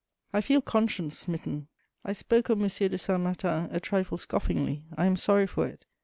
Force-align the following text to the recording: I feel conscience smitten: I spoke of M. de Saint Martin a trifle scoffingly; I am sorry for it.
I 0.33 0.41
feel 0.41 0.61
conscience 0.63 1.15
smitten: 1.15 1.67
I 2.03 2.13
spoke 2.13 2.49
of 2.49 2.57
M. 2.59 2.67
de 2.67 2.97
Saint 2.97 3.21
Martin 3.21 3.69
a 3.71 3.79
trifle 3.79 4.17
scoffingly; 4.17 4.81
I 4.97 5.05
am 5.05 5.15
sorry 5.15 5.45
for 5.45 5.67
it. 5.67 5.85